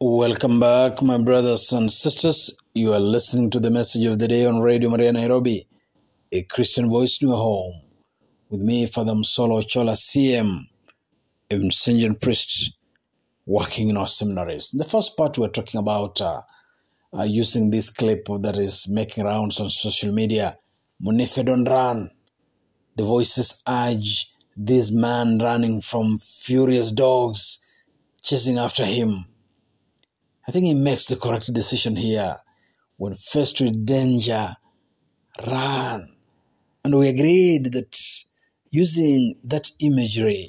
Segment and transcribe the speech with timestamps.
[0.00, 2.56] Welcome back, my brothers and sisters.
[2.72, 5.66] You are listening to the message of the day on Radio Maria Nairobi,
[6.30, 7.82] a Christian voice in your home.
[8.48, 10.68] With me, Father Msolo Chola CM,
[11.50, 12.78] a Vincentian priest
[13.44, 14.72] working in our seminaries.
[14.72, 16.42] In the first part, we're talking about uh,
[17.12, 20.56] uh, using this clip that is making rounds on social media.
[21.04, 22.08] Munife don't run.
[22.94, 27.58] The voices urge this man running from furious dogs
[28.22, 29.24] chasing after him.
[30.48, 32.38] I think he makes the correct decision here.
[32.96, 34.54] When faced with danger,
[35.46, 36.16] run.
[36.82, 38.24] And we agreed that
[38.70, 40.48] using that imagery,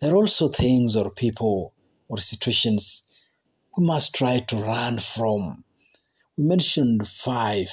[0.00, 1.72] there are also things or people
[2.08, 3.02] or situations
[3.74, 5.64] we must try to run from.
[6.36, 7.70] We mentioned five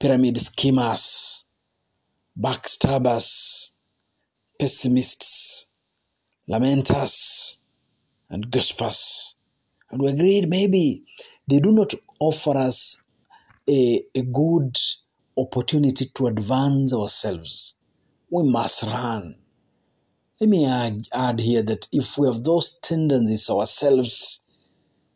[0.00, 1.44] pyramid schemers,
[2.40, 3.72] backstabbers,
[4.58, 5.66] pessimists,
[6.48, 7.58] lamenters,
[8.30, 9.36] and gossipers.
[9.92, 11.04] And we agreed maybe
[11.46, 13.02] they do not offer us
[13.68, 14.78] a, a good
[15.36, 17.76] opportunity to advance ourselves.
[18.30, 19.36] We must run.
[20.40, 24.40] Let me add, add here that if we have those tendencies ourselves,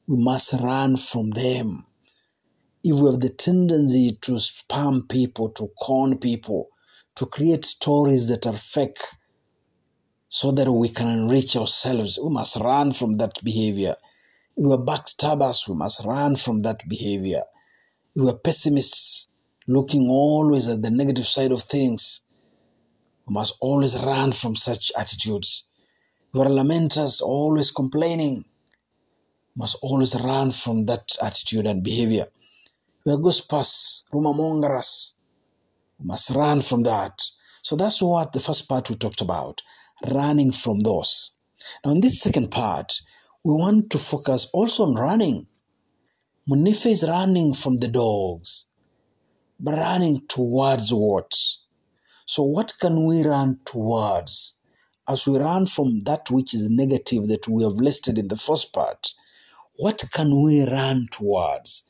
[0.06, 1.86] we must run from them.
[2.84, 6.68] If we have the tendency to spam people, to con people,
[7.16, 9.00] to create stories that are fake
[10.28, 13.96] so that we can enrich ourselves, we must run from that behavior.
[14.58, 17.42] We are backstabbers, we must run from that behavior.
[18.14, 19.28] We are pessimists,
[19.66, 22.22] looking always at the negative side of things,
[23.26, 25.68] we must always run from such attitudes.
[26.32, 28.46] We are lamenters, always complaining,
[29.54, 32.24] we must always run from that attitude and behavior.
[33.04, 35.18] We are gossipers, rumor mongers,
[35.98, 37.22] we must run from that.
[37.60, 39.60] So that's what the first part we talked about,
[40.14, 41.36] running from those.
[41.84, 43.02] Now, in this second part,
[43.46, 45.46] we want to focus also on running.
[46.50, 48.66] Munife is running from the dogs,
[49.60, 51.32] but running towards what?
[52.24, 54.54] So, what can we run towards?
[55.08, 58.72] As we run from that which is negative that we have listed in the first
[58.72, 59.14] part,
[59.76, 61.84] what can we run towards?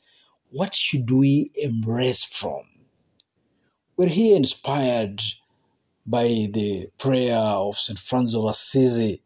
[0.51, 2.61] What should we embrace from?
[3.95, 5.23] We're here inspired
[6.05, 7.97] by the prayer of St.
[7.97, 9.23] Francis of Assisi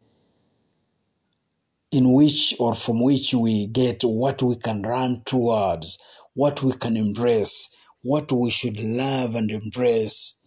[1.92, 6.96] in which or from which we get what we can run towards, what we can
[6.96, 10.38] embrace, what we should love and embrace.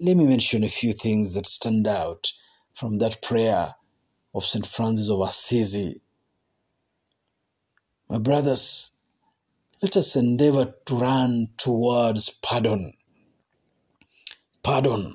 [0.00, 2.32] Let me mention a few things that stand out
[2.74, 3.74] from that prayer
[4.34, 4.66] of St.
[4.66, 6.00] Francis of Assisi.
[8.08, 8.92] My brothers,
[9.82, 12.92] let us endeavor to run towards pardon.
[14.62, 15.14] Pardon,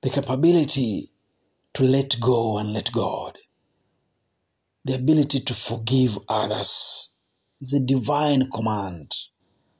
[0.00, 1.10] the capability
[1.74, 3.38] to let go and let God
[4.84, 7.10] the ability to forgive others.
[7.60, 9.14] It's a divine command.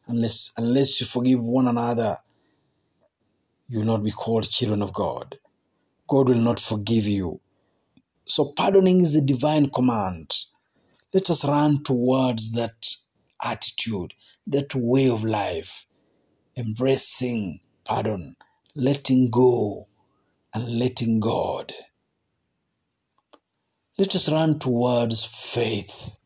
[0.06, 2.18] Unless, unless you forgive one another,
[3.68, 5.38] you will not be called children of God.
[6.08, 7.40] God will not forgive you.
[8.24, 10.34] So, pardoning is a divine command.
[11.12, 12.96] Let us run towards that
[13.42, 14.14] attitude,
[14.46, 15.86] that way of life,
[16.56, 18.36] embracing pardon,
[18.74, 19.86] letting go,
[20.54, 21.72] and letting God.
[23.98, 26.16] Let us run towards faith.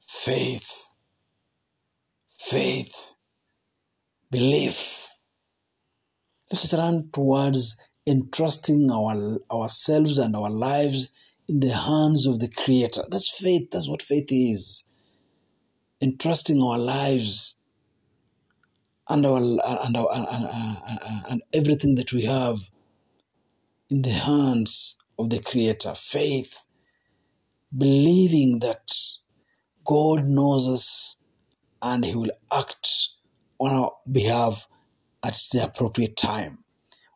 [0.00, 0.84] Faith.
[2.30, 3.14] Faith.
[4.30, 5.08] Belief.
[6.50, 11.12] Let us run towards entrusting our, ourselves and our lives
[11.48, 13.02] in the hands of the Creator.
[13.10, 13.70] That's faith.
[13.70, 14.84] That's what faith is.
[16.00, 17.56] Entrusting our lives
[19.08, 22.58] and our and, our, and, and everything that we have
[23.90, 25.94] in the hands of the Creator.
[25.94, 26.64] Faith,
[27.76, 28.92] believing that
[29.84, 31.16] God knows us
[31.80, 33.08] and He will act
[33.58, 34.68] on our behalf
[35.24, 36.58] at the appropriate time.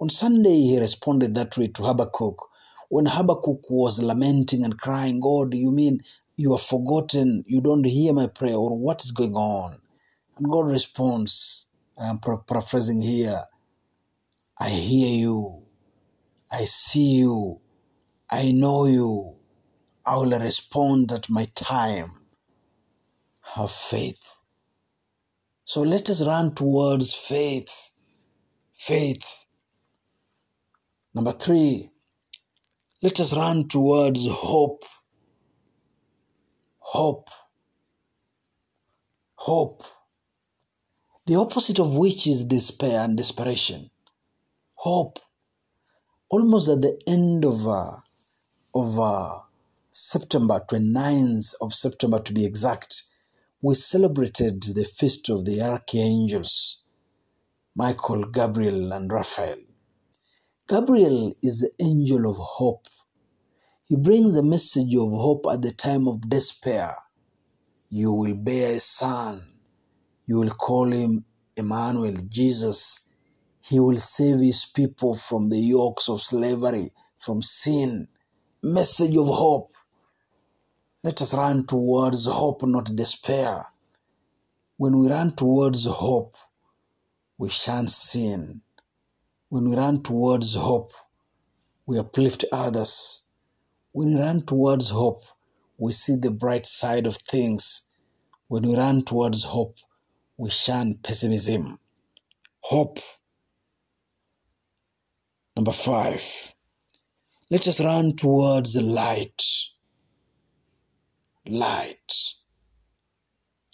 [0.00, 2.38] On Sunday, he responded that way to Habakkuk.
[2.88, 6.02] When Habakkuk was lamenting and crying, God, you mean
[6.36, 9.78] you have forgotten, you don't hear my prayer, or what is going on?
[10.36, 11.68] And God responds,
[11.98, 13.42] I'm paraphrasing here,
[14.60, 15.62] I hear you,
[16.52, 17.60] I see you,
[18.30, 19.36] I know you.
[20.04, 22.10] I will respond at my time.
[23.42, 24.42] Have faith.
[25.64, 27.92] So let us run towards faith.
[28.72, 29.46] Faith.
[31.14, 31.90] Number three,
[33.02, 34.84] let us run towards hope.
[36.78, 37.30] Hope.
[39.34, 39.82] Hope.
[41.26, 43.90] The opposite of which is despair and desperation.
[44.74, 45.18] Hope.
[46.28, 47.96] Almost at the end of, uh,
[48.76, 49.38] of uh,
[49.90, 53.04] September 29th of September to be exact,
[53.62, 56.82] we celebrated the feast of the archangels,
[57.74, 59.56] Michael, Gabriel, and Raphael.
[60.68, 62.86] Gabriel is the angel of hope.
[63.88, 66.92] He brings the message of hope at the time of despair.
[67.88, 69.42] You will bear a son.
[70.26, 71.24] You will call him
[71.56, 73.00] Emmanuel, Jesus.
[73.62, 78.08] He will save his people from the yokes of slavery, from sin.
[78.62, 79.70] Message of hope.
[81.04, 83.66] Let us run towards hope, not despair.
[84.78, 86.36] When we run towards hope,
[87.36, 88.62] we shan't sin.
[89.50, 90.92] When we run towards hope,
[91.84, 93.24] we uplift others.
[93.92, 95.22] When we run towards hope,
[95.76, 97.88] we see the bright side of things.
[98.48, 99.76] When we run towards hope,
[100.38, 101.78] we shun pessimism.
[102.60, 102.98] Hope.
[105.54, 106.54] Number five,
[107.48, 109.42] let us run towards the light.
[111.48, 112.34] Light.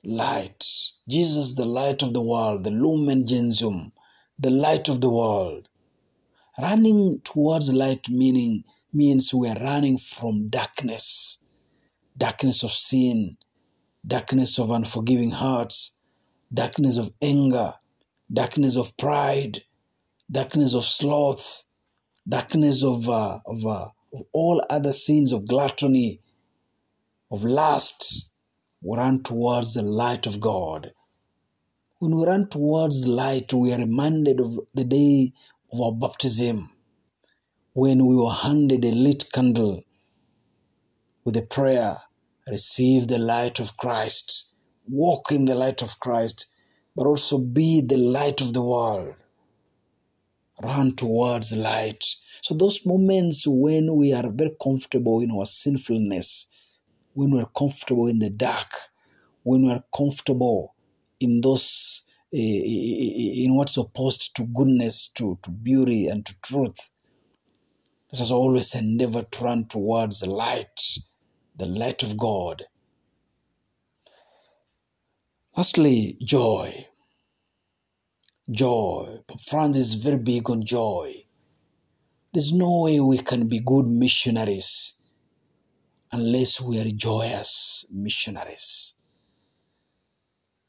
[0.04, 0.64] Light.
[1.08, 3.92] Jesus, the light of the world, the lumen gentium,
[4.38, 5.68] the light of the world.
[6.60, 11.38] Running towards light meaning means we are running from darkness,
[12.18, 13.38] darkness of sin,
[14.06, 15.96] darkness of unforgiving hearts,
[16.52, 17.72] darkness of anger,
[18.30, 19.62] darkness of pride,
[20.30, 21.62] darkness of sloth,
[22.28, 26.20] darkness of, uh, of, uh, of all other sins of gluttony,
[27.30, 28.28] of lust.
[28.84, 30.92] Run towards the light of God.
[31.98, 35.32] When we run towards light, we are reminded of the day
[35.72, 36.70] of our baptism
[37.74, 39.82] when we were handed a lit candle
[41.24, 41.96] with a prayer
[42.50, 44.50] receive the light of Christ,
[44.88, 46.48] walk in the light of Christ,
[46.96, 49.14] but also be the light of the world.
[50.60, 52.04] Run towards light.
[52.42, 56.48] So, those moments when we are very comfortable in our sinfulness,
[57.14, 58.70] when we are comfortable in the dark,
[59.44, 60.74] when we are comfortable
[61.20, 66.34] in those eh, eh, eh, in what's opposed to goodness, to, to beauty, and to
[66.42, 66.92] truth.
[68.12, 70.98] Let us always endeavor to run towards the light,
[71.56, 72.64] the light of God.
[75.56, 76.86] Lastly, joy.
[78.52, 79.20] Joy.
[79.26, 81.24] Pope Francis is very big on joy.
[82.34, 85.00] There's no way we can be good missionaries
[86.12, 88.94] unless we are joyous missionaries.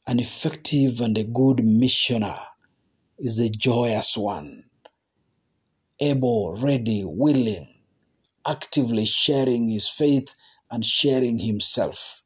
[0.08, 2.38] An effective and a good missioner
[3.20, 4.64] is a joyous one,
[6.00, 7.68] able, ready, willing,
[8.48, 10.34] actively sharing his faith
[10.72, 12.22] and sharing himself.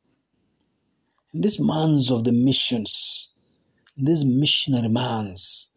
[1.34, 3.32] In these months of the missions,
[3.98, 5.70] these missionary months,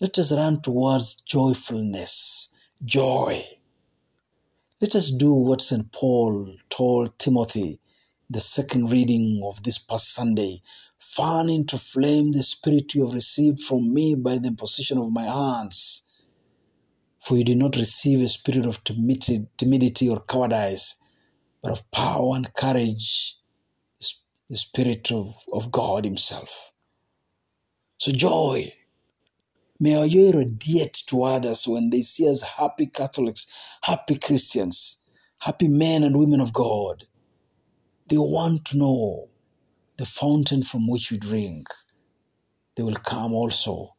[0.00, 2.50] let us run towards joyfulness,
[2.84, 3.40] joy.
[4.80, 5.90] Let us do what St.
[5.92, 7.80] Paul told Timothy,
[8.28, 10.60] the second reading of this past Sunday
[10.98, 15.22] fan into flame the spirit you have received from me by the imposition of my
[15.24, 16.02] hands.
[17.20, 20.96] For you did not receive a spirit of timidity or cowardice,
[21.62, 23.36] but of power and courage,
[24.48, 26.72] the spirit of, of God Himself.
[27.98, 28.64] So, joy.
[29.78, 33.46] May our joy radiate to others when they see us happy Catholics,
[33.82, 35.02] happy Christians,
[35.38, 37.04] happy men and women of God.
[38.08, 39.28] They want to know
[39.98, 41.68] the fountain from which we drink.
[42.74, 43.96] They will come also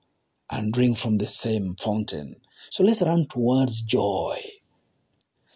[0.51, 2.35] and drink from the same fountain.
[2.69, 4.37] So let's run towards joy.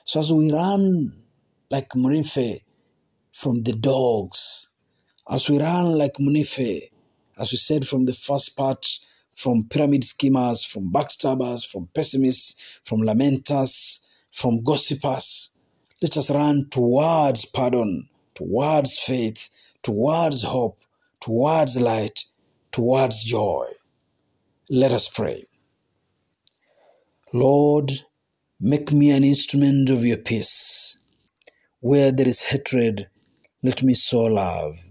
[0.05, 1.23] So as we run
[1.69, 2.61] like Murife
[3.31, 4.69] from the dogs,
[5.29, 6.89] as we run like Munife,
[7.41, 8.99] as we said from the first part,
[9.31, 15.49] from pyramid schemers, from backstabbers, from pessimists, from lamenters, from gossipers,
[16.03, 19.49] let us run towards pardon, towards faith,
[19.81, 20.79] towards hope,
[21.19, 22.25] towards light,
[22.71, 23.65] towards joy.
[24.69, 25.45] Let us pray.
[27.33, 27.91] Lord,
[28.59, 30.97] make me an instrument of your peace.
[31.79, 33.07] Where there is hatred,
[33.63, 34.90] let me sow love.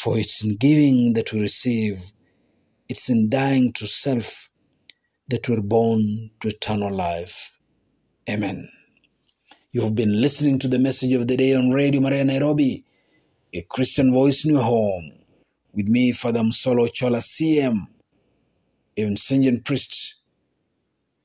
[0.00, 1.98] For it's in giving that we receive,
[2.88, 4.50] it's in dying to self
[5.28, 7.58] that we're born to eternal life.
[8.26, 8.66] Amen.
[9.74, 12.82] You've been listening to the message of the day on Radio Maria Nairobi,
[13.52, 15.12] a Christian voice in your home.
[15.74, 17.86] With me, Father Msolo Chola CM,
[18.96, 20.14] a Vincentian priest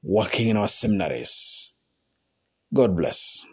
[0.03, 1.75] working in our seminaries.
[2.73, 3.45] God bless.